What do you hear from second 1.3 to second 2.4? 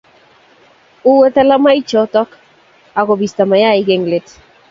talamoichoto